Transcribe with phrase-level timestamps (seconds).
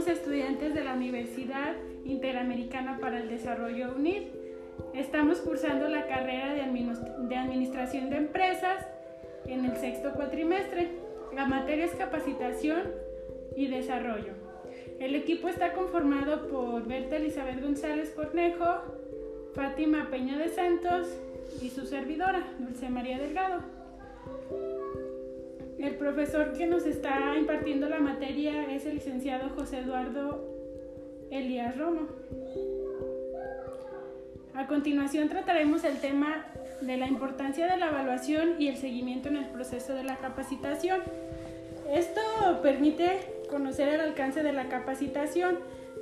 [0.00, 1.74] somos estudiantes de la Universidad
[2.06, 4.22] Interamericana para el Desarrollo UNID.
[4.94, 8.86] Estamos cursando la carrera de, Administración de Empresas
[9.46, 10.88] en el sexto cuatrimestre.
[11.34, 12.80] La materia es capacitación
[13.56, 14.32] y desarrollo.
[14.98, 18.64] El equipo está conformado por Berta Elizabeth González Cornejo,
[19.54, 21.08] Fátima Peña de Santos
[21.60, 23.60] y su servidora, Dulce María Delgado.
[25.80, 30.46] El profesor que nos está impartiendo la materia es el licenciado José Eduardo
[31.30, 32.06] Elías Romo.
[34.54, 36.44] A continuación trataremos el tema
[36.82, 41.00] de la importancia de la evaluación y el seguimiento en el proceso de la capacitación.
[41.90, 42.20] Esto
[42.62, 43.18] permite
[43.48, 45.60] conocer el alcance de la capacitación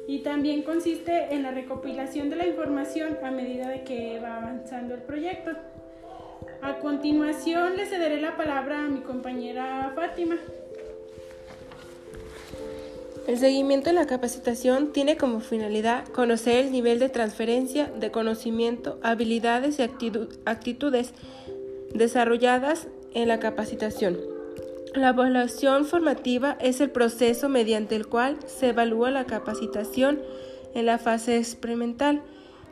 [0.09, 4.95] y también consiste en la recopilación de la información a medida de que va avanzando
[4.95, 5.53] el proyecto.
[6.61, 10.37] A continuación le cederé la palabra a mi compañera Fátima.
[13.29, 18.99] El seguimiento de la capacitación tiene como finalidad conocer el nivel de transferencia de conocimiento,
[19.03, 21.13] habilidades y actitudes
[21.95, 24.19] desarrolladas en la capacitación.
[24.95, 30.21] La evaluación formativa es el proceso mediante el cual se evalúa la capacitación
[30.75, 32.23] en la fase experimental.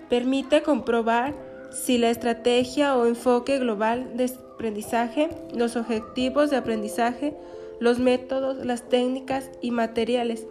[0.09, 1.35] Permite comprobar
[1.77, 7.35] si la estrategia o enfoque global de aprendizaje, los objetivos de aprendizaje,
[7.79, 10.47] los métodos, las técnicas y materiales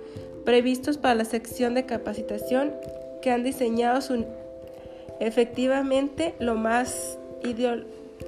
[0.46, 2.74] previstos para la sección de capacitación
[3.22, 4.00] que han diseñado
[5.20, 7.18] efectivamente lo más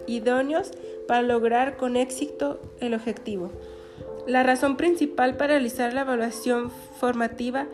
[0.07, 0.71] idóneos
[1.07, 3.51] para lograr con éxito el objetivo.
[4.25, 7.67] La razón principal para realizar la evaluación formativa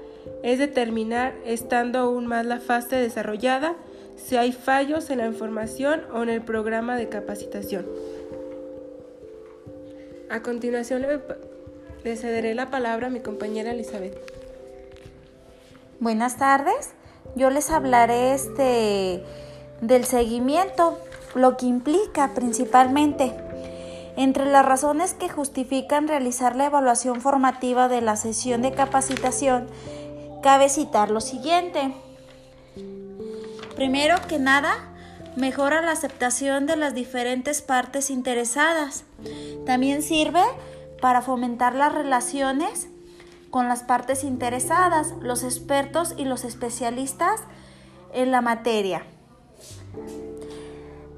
[0.43, 3.75] es determinar, estando aún más la fase desarrollada,
[4.15, 7.85] si hay fallos en la información o en el programa de capacitación.
[10.29, 14.17] A continuación le, cederé la palabra a mi compañera Elizabeth.
[15.99, 16.91] Buenas tardes.
[17.35, 19.23] Yo les hablaré este
[19.81, 20.97] del seguimiento,
[21.35, 23.33] lo que implica principalmente.
[24.15, 29.67] Entre las razones que justifican realizar la evaluación formativa de la sesión de capacitación,
[30.41, 31.93] cabe citar lo siguiente.
[33.83, 34.75] Primero que nada,
[35.35, 39.03] mejora la aceptación de las diferentes partes interesadas.
[39.65, 40.41] También sirve
[41.01, 42.87] para fomentar las relaciones
[43.51, 47.41] con las partes interesadas, los expertos y los especialistas
[48.13, 49.03] en la materia.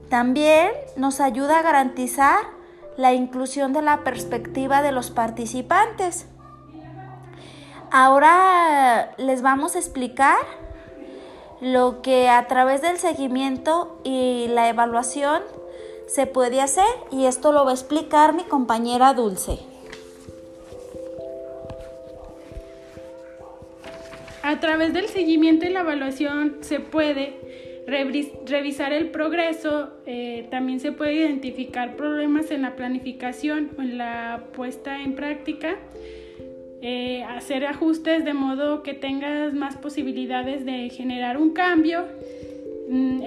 [0.10, 2.46] También nos ayuda a garantizar
[2.98, 6.26] la inclusión de la perspectiva de los participantes.
[7.92, 10.65] Ahora les vamos a explicar
[11.66, 15.42] lo que a través del seguimiento y la evaluación
[16.06, 19.58] se puede hacer y esto lo va a explicar mi compañera Dulce.
[24.44, 27.34] A través del seguimiento y la evaluación se puede
[28.46, 34.44] revisar el progreso, eh, también se puede identificar problemas en la planificación o en la
[34.54, 35.80] puesta en práctica
[36.82, 42.06] eh, hacer ajustes de modo que tengas más posibilidades de generar un cambio,
[42.90, 43.22] mm,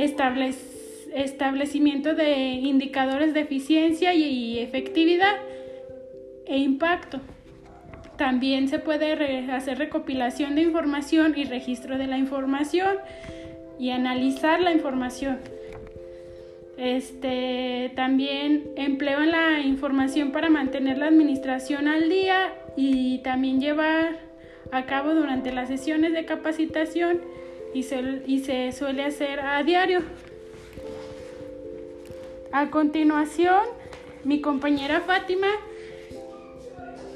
[1.14, 5.36] establecimiento de indicadores de eficiencia y, efectividad
[6.46, 7.20] e impacto.
[8.16, 9.12] También se puede
[9.50, 12.98] hacer recopilación de información y registro de la información
[13.78, 15.38] y analizar la información.
[16.76, 24.18] Este, también empleo la información para mantener la administración al día y también llevar
[24.70, 27.20] a cabo durante las sesiones de capacitación
[27.74, 30.02] y se, y se suele hacer a diario.
[32.52, 33.60] A continuación,
[34.24, 35.48] mi compañera Fátima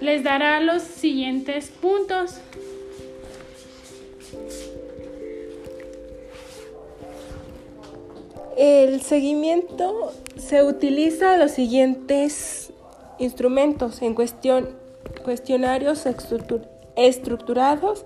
[0.01, 2.41] les dará los siguientes puntos.
[8.57, 12.73] El seguimiento se utiliza los siguientes
[13.19, 14.82] instrumentos en cuestión,
[15.23, 16.07] cuestionarios
[16.97, 18.05] estructurados,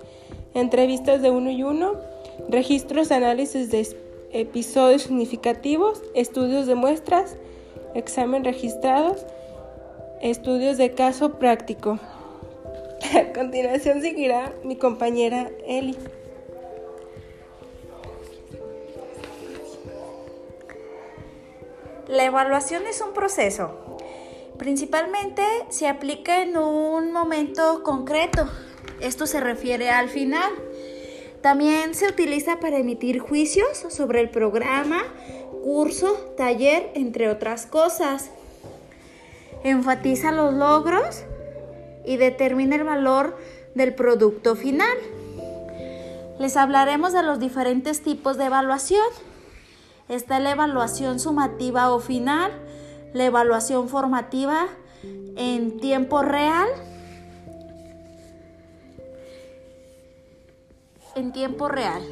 [0.55, 1.95] entrevistas de uno y uno,
[2.49, 3.87] registros análisis de
[4.33, 7.37] episodios significativos, estudios de muestras,
[7.95, 9.25] examen registrados,
[10.21, 11.99] estudios de caso práctico.
[13.15, 15.97] A continuación seguirá mi compañera Eli.
[22.09, 23.86] La evaluación es un proceso.
[24.59, 28.49] Principalmente se aplica en un momento concreto.
[29.01, 30.51] Esto se refiere al final.
[31.43, 35.03] También se utiliza para emitir juicios sobre el programa,
[35.63, 38.31] curso, taller, entre otras cosas.
[39.63, 41.23] Enfatiza los logros
[42.05, 43.37] y determina el valor
[43.75, 44.97] del producto final.
[46.39, 49.07] Les hablaremos de los diferentes tipos de evaluación.
[50.09, 52.53] Está la evaluación sumativa o final,
[53.17, 54.67] la evaluación formativa
[55.37, 56.69] en tiempo real,
[61.15, 62.03] en tiempo real,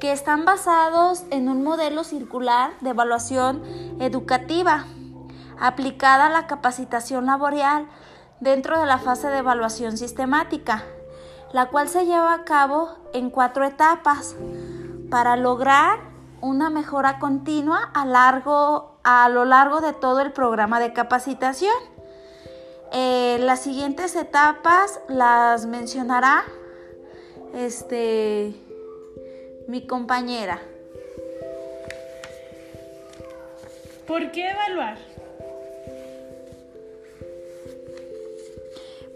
[0.00, 3.62] que están basados en un modelo circular de evaluación
[4.00, 4.84] educativa
[5.60, 7.86] aplicada a la capacitación laboral
[8.40, 10.82] dentro de la fase de evaluación sistemática,
[11.52, 14.34] la cual se lleva a cabo en cuatro etapas
[15.08, 16.00] para lograr
[16.40, 21.74] una mejora continua a, largo, a lo largo de todo el programa de capacitación.
[22.92, 26.44] Eh, las siguientes etapas las mencionará
[27.54, 28.54] este,
[29.68, 30.60] mi compañera.
[34.06, 34.98] ¿Por qué evaluar?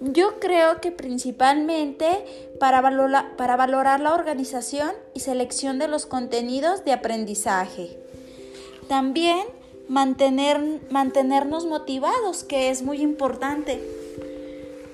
[0.00, 2.24] Yo creo que principalmente
[2.60, 2.82] para,
[3.36, 7.98] para valorar la organización y selección de los contenidos de aprendizaje.
[8.88, 9.57] También
[9.88, 13.80] mantener, mantenernos motivados, que es muy importante.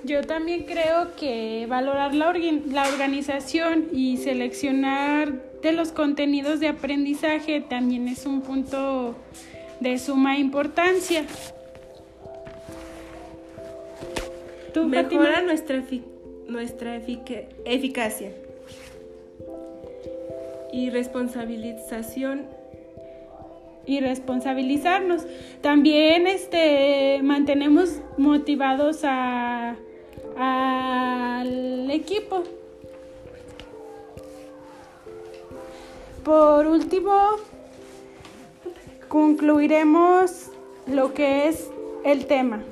[0.05, 5.33] Yo también creo que valorar la, la organización y seleccionar
[5.63, 9.15] de los contenidos de aprendizaje también es un punto
[9.81, 11.25] de suma importancia.
[14.77, 15.83] Mejora nuestra,
[16.49, 18.33] nuestra eficacia
[20.73, 22.47] y responsabilización
[23.87, 25.27] y responsabilizarnos.
[25.61, 29.77] También este mantenemos motivados a,
[30.37, 32.43] al equipo.
[36.25, 37.37] Por último,
[39.09, 40.51] concluiremos
[40.87, 41.71] lo que es
[42.05, 42.63] el tema.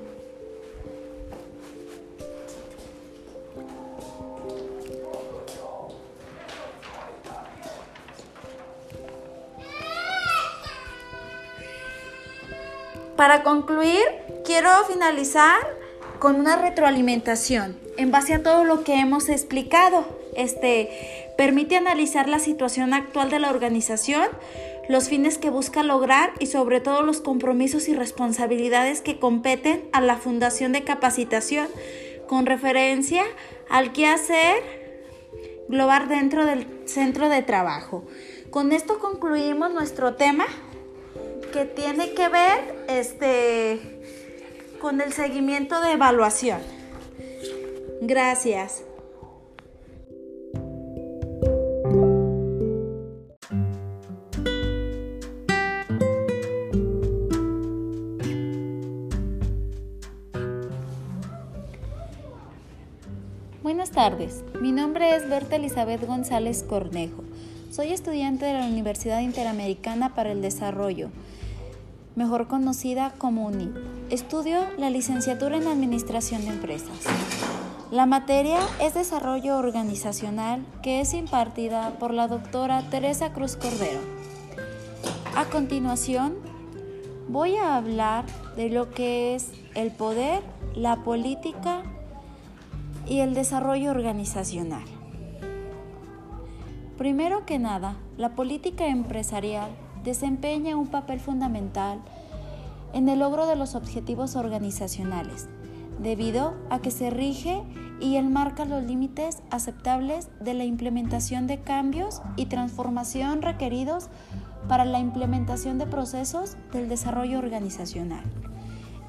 [13.22, 14.02] Para concluir,
[14.44, 15.60] quiero finalizar
[16.18, 20.04] con una retroalimentación en base a todo lo que hemos explicado.
[20.34, 24.26] Este permite analizar la situación actual de la organización,
[24.88, 30.00] los fines que busca lograr y sobre todo los compromisos y responsabilidades que competen a
[30.00, 31.68] la Fundación de Capacitación
[32.26, 33.22] con referencia
[33.70, 34.56] al quehacer
[35.68, 38.02] global dentro del centro de trabajo.
[38.50, 40.46] Con esto concluimos nuestro tema
[41.52, 43.78] que tiene que ver este,
[44.80, 46.60] con el seguimiento de evaluación.
[48.00, 48.82] Gracias.
[63.62, 67.22] Buenas tardes, mi nombre es Berta Elizabeth González Cornejo.
[67.70, 71.10] Soy estudiante de la Universidad Interamericana para el Desarrollo
[72.16, 73.72] mejor conocida como UNI.
[74.10, 77.06] Estudio la licenciatura en Administración de Empresas.
[77.90, 84.00] La materia es Desarrollo Organizacional que es impartida por la doctora Teresa Cruz Cordero.
[85.36, 86.34] A continuación,
[87.28, 88.26] voy a hablar
[88.56, 90.42] de lo que es el poder,
[90.74, 91.82] la política
[93.06, 94.84] y el desarrollo organizacional.
[96.98, 99.70] Primero que nada, la política empresarial
[100.04, 102.00] desempeña un papel fundamental
[102.92, 105.48] en el logro de los objetivos organizacionales,
[106.02, 107.62] debido a que se rige
[108.00, 114.08] y enmarca los límites aceptables de la implementación de cambios y transformación requeridos
[114.68, 118.24] para la implementación de procesos del desarrollo organizacional.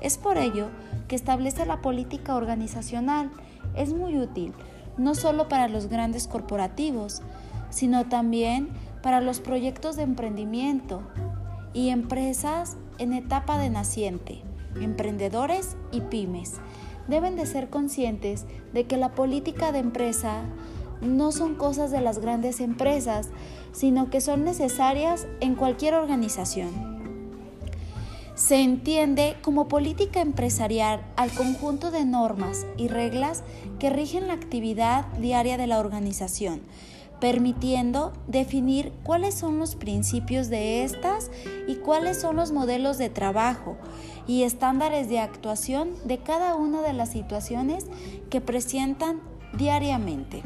[0.02, 0.68] Es por ello
[1.08, 3.32] que establece la política organizacional.
[3.76, 4.54] Es muy útil,
[4.98, 7.22] no solo para los grandes corporativos,
[7.70, 8.70] sino también
[9.04, 11.04] para los proyectos de emprendimiento
[11.74, 14.42] y empresas en etapa de naciente,
[14.82, 16.54] emprendedores y pymes.
[17.08, 20.44] Deben de ser conscientes de que la política de empresa
[21.02, 23.30] no son cosas de las grandes empresas,
[23.74, 26.94] sino que son necesarias en cualquier organización.
[28.36, 33.44] Se entiende como política empresarial al conjunto de normas y reglas
[33.80, 36.62] que rigen la actividad diaria de la organización,
[37.20, 41.32] permitiendo definir cuáles son los principios de estas
[41.68, 43.78] y cuáles son los modelos de trabajo
[44.28, 47.86] y estándares de actuación de cada una de las situaciones
[48.30, 49.22] que presentan
[49.58, 50.44] diariamente.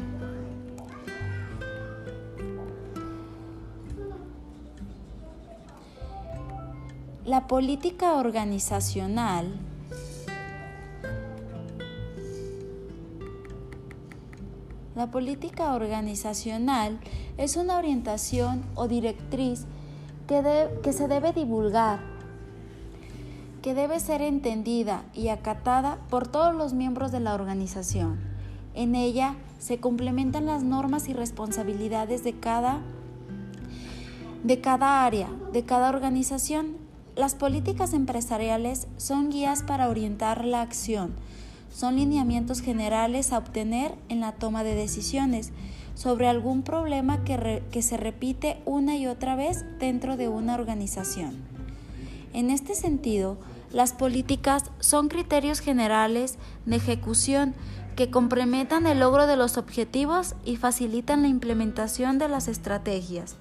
[7.24, 9.67] La política organizacional
[14.98, 16.98] La política organizacional
[17.36, 19.64] es una orientación o directriz
[20.26, 22.00] que, se debe divulgar,
[23.62, 28.18] que debe ser entendida y acatada por todos los miembros de la organización.
[28.74, 32.80] En ella se complementan las normas y responsabilidades de cada,
[34.42, 36.76] de cada área, de cada organización.
[37.14, 41.14] Las políticas empresariales son guías para orientar la acción,
[41.72, 45.52] son lineamientos generales a obtener en la toma de decisiones
[45.94, 51.36] sobre algún problema que, que se repite una y otra vez dentro de una organización.
[52.32, 53.36] En este sentido,
[53.72, 57.54] las políticas son criterios generales de ejecución
[57.96, 63.34] que comprometan el logro de los objetivos y facilitan la implementación de las estrategias.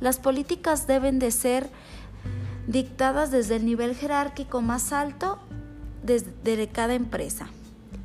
[0.00, 1.68] Las políticas deben de ser
[2.66, 5.38] dictadas desde el nivel jerárquico más alto
[6.02, 7.48] de cada empresa.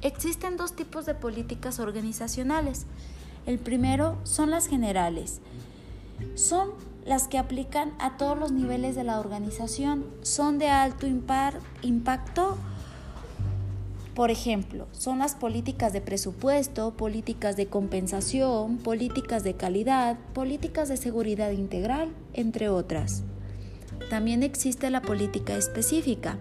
[0.02, 2.86] Existen dos tipos de políticas organizacionales.
[3.46, 5.40] El primero son las generales.
[6.36, 6.70] Son
[7.06, 10.06] las que aplican a todos los niveles de la organización.
[10.22, 12.58] Son de alto impacto
[14.18, 20.98] por ejemplo, son las políticas de presupuesto, políticas de compensación, políticas de calidad, políticas de
[20.98, 23.22] seguridad integral, entre otras.
[24.10, 26.40] También existe la política específica.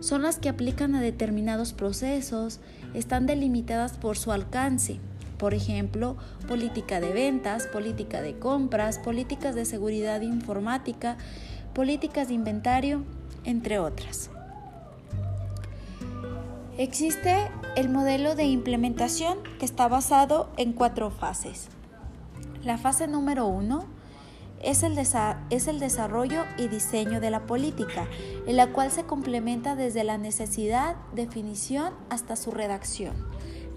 [0.00, 2.60] Son las que aplican a determinados procesos,
[2.94, 4.98] están delimitadas por su alcance.
[5.36, 6.16] Por ejemplo,
[6.48, 11.16] política de ventas, política de compras, políticas de seguridad informática,
[11.74, 13.04] políticas de inventario,
[13.44, 14.30] entre otras.
[16.78, 21.68] Existe el modelo de implementación que está basado en cuatro fases.
[22.64, 23.84] La fase número uno
[24.62, 28.06] es el, es el, desarrollo y diseño de la política,
[28.46, 33.14] en la cual se complementa desde la necesidad, definición hasta su redacción.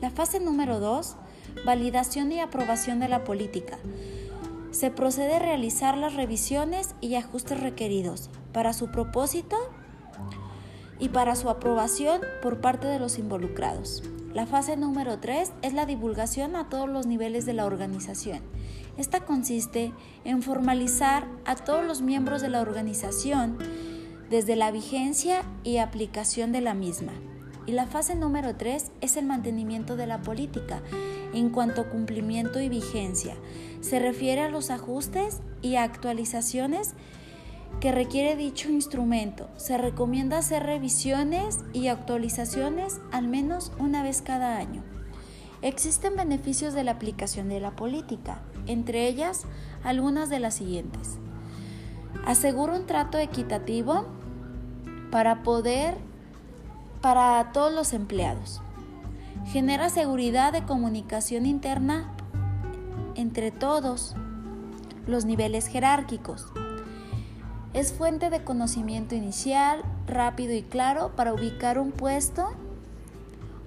[0.02, 1.16] La fase número dos,
[1.66, 3.78] validación y aprobación de la política.
[4.72, 8.30] Se procede a realizar las revisiones y ajustes requeridos.
[8.52, 9.58] Para su propósito,
[11.00, 14.04] y para su aprobación por parte de los involucrados.
[14.34, 18.40] La fase número 3 es la divulgación a todos los niveles de la organización.
[18.98, 19.92] Esta consiste
[20.24, 23.58] en formalizar a todos los miembros de la organización
[24.30, 27.14] desde la vigencia y aplicación de la misma.
[27.66, 30.82] Y la fase número 3 es el mantenimiento de la política
[31.34, 33.36] en cuanto a cumplimiento y vigencia.
[33.82, 36.94] Se refiere a los ajustes y actualizaciones
[37.80, 39.50] que requiere dicho instrumento.
[39.58, 44.84] Se recomienda hacer revisiones y actualizaciones al menos una vez cada año.
[45.62, 49.44] Existen beneficios de la aplicación de la política, entre ellas
[49.84, 51.18] algunas de las siguientes.
[52.26, 54.06] Asegura un trato equitativo
[55.12, 55.96] para poder
[57.02, 58.62] para todos los empleados.
[59.48, 62.10] Genera seguridad de comunicación interna
[63.16, 64.16] entre todos
[65.06, 66.54] los niveles jerárquicos
[67.74, 72.52] es fuente de conocimiento inicial, rápido y claro para ubicar un puesto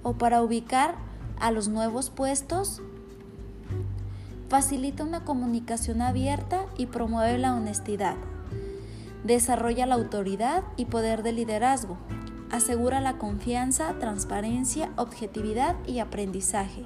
[0.01, 0.95] o para ubicar
[1.39, 2.81] a los nuevos puestos.
[4.49, 8.15] Facilita una comunicación abierta y promueve la honestidad.
[9.23, 11.97] Desarrolla la autoridad y poder de liderazgo.
[12.49, 16.85] Asegura la confianza, transparencia, objetividad y aprendizaje.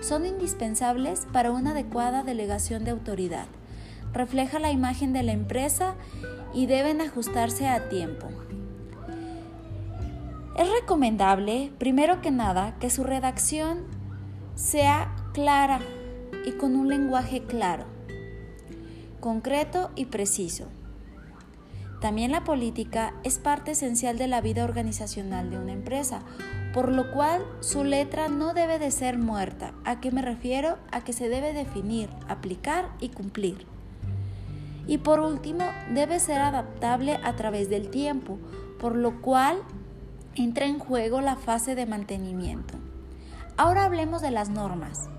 [0.00, 3.46] Son indispensables para una adecuada delegación de autoridad
[4.12, 5.94] refleja la imagen de la empresa
[6.52, 8.28] y deben ajustarse a tiempo.
[10.56, 13.84] Es recomendable, primero que nada, que su redacción
[14.54, 15.80] sea clara
[16.44, 17.84] y con un lenguaje claro,
[19.20, 20.66] concreto y preciso.
[22.00, 26.20] También la política es parte esencial de la vida organizacional de una empresa,
[26.72, 29.74] por lo cual su letra no debe de ser muerta.
[29.84, 30.78] ¿A qué me refiero?
[30.92, 33.66] A que se debe definir, aplicar y cumplir.
[34.86, 38.38] Y por último, debe ser adaptable a través del tiempo,
[38.78, 39.58] por lo cual
[40.34, 42.78] entra en juego la fase de mantenimiento.
[43.58, 45.10] Ahora hablemos de las normas.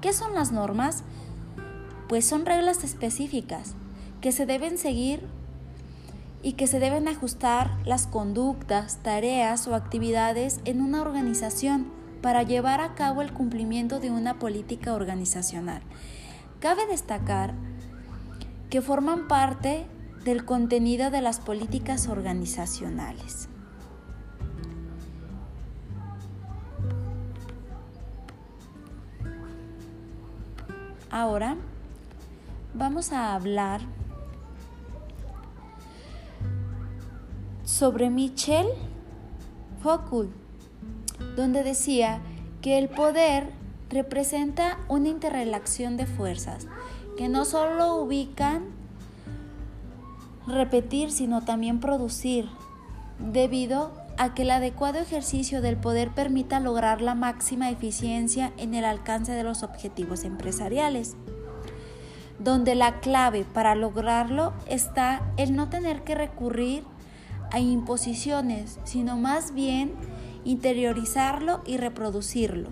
[0.00, 1.02] ¿Qué son las normas?
[2.08, 3.74] Pues son reglas específicas
[4.20, 5.26] que se deben seguir
[6.42, 11.88] y que se deben ajustar las conductas, tareas o actividades en una organización
[12.22, 15.82] para llevar a cabo el cumplimiento de una política organizacional.
[16.60, 17.54] Cabe destacar
[18.70, 19.86] que forman parte
[20.24, 23.48] del contenido de las políticas organizacionales.
[31.20, 31.56] Ahora
[32.74, 33.80] vamos a hablar
[37.64, 38.68] sobre Michel
[39.82, 40.30] Foucault,
[41.34, 42.20] donde decía
[42.62, 43.50] que el poder
[43.90, 46.68] representa una interrelación de fuerzas
[47.16, 48.66] que no solo ubican
[50.46, 52.48] repetir, sino también producir,
[53.18, 58.84] debido a que el adecuado ejercicio del poder permita lograr la máxima eficiencia en el
[58.84, 61.16] alcance de los objetivos empresariales,
[62.40, 66.84] donde la clave para lograrlo está el no tener que recurrir
[67.52, 69.92] a imposiciones, sino más bien
[70.44, 72.70] interiorizarlo y reproducirlo,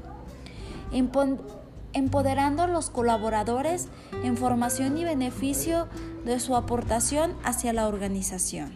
[1.92, 3.88] empoderando a los colaboradores
[4.24, 5.86] en formación y beneficio
[6.24, 8.72] de su aportación hacia la organización.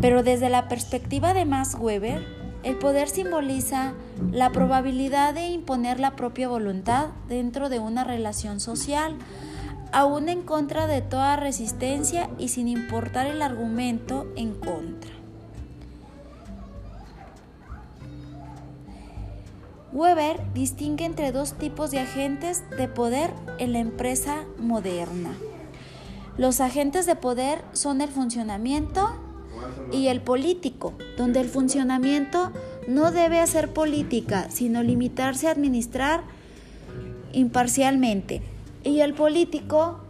[0.00, 2.24] Pero desde la perspectiva de Max Weber,
[2.62, 3.94] el poder simboliza
[4.32, 9.16] la probabilidad de imponer la propia voluntad dentro de una relación social,
[9.92, 15.12] aún en contra de toda resistencia y sin importar el argumento en contra.
[19.92, 25.30] Weber distingue entre dos tipos de agentes de poder en la empresa moderna.
[26.36, 29.08] Los agentes de poder son el funcionamiento
[29.92, 32.52] y el político, donde el funcionamiento
[32.86, 36.22] no debe hacer política, sino limitarse a administrar
[37.32, 38.42] imparcialmente.
[38.84, 40.00] Y el político,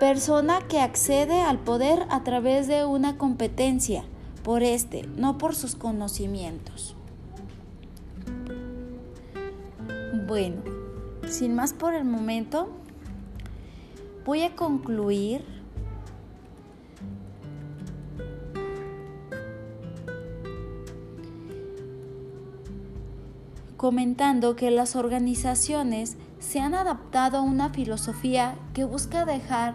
[0.00, 4.04] persona que accede al poder a través de una competencia
[4.42, 6.94] por este, no por sus conocimientos.
[10.26, 10.62] Bueno,
[11.28, 12.68] sin más por el momento,
[14.24, 15.55] voy a concluir
[23.76, 29.74] comentando que las organizaciones se han adaptado a una filosofía que busca dejar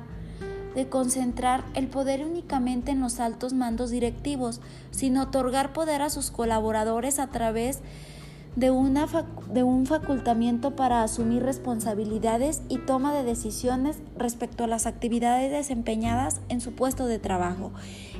[0.76, 6.32] de concentrar el poder únicamente en los altos mandos directivos, sino otorgar poder a sus
[6.32, 7.82] colaboradores a través
[8.56, 9.08] de, una
[9.50, 16.42] de un facultamiento para asumir responsabilidades y toma de decisiones respecto a las actividades desempeñadas
[16.50, 17.72] en su puesto de trabajo.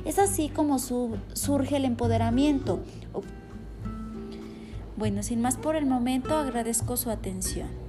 [0.04, 2.80] Es así como surge el empoderamiento,
[4.96, 7.81] bueno, sin más por el momento, agradezco su atención.